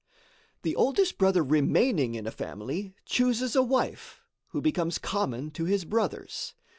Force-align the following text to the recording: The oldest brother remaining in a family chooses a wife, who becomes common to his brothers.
The 0.63 0.75
oldest 0.75 1.19
brother 1.19 1.43
remaining 1.43 2.15
in 2.15 2.25
a 2.25 2.31
family 2.31 2.95
chooses 3.05 3.55
a 3.55 3.61
wife, 3.61 4.19
who 4.47 4.59
becomes 4.59 4.97
common 4.97 5.51
to 5.51 5.65
his 5.65 5.85
brothers. 5.85 6.55